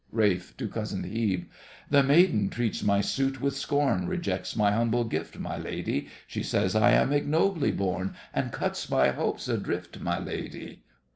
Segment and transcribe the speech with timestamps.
[0.11, 1.45] RALPH (to COUSIN HEBE).
[1.91, 6.75] The maiden treats my suit with scorn, Rejects my humble gift, my lady; She says
[6.75, 10.81] I am ignobly born, And cuts my hopes adrift, my lady.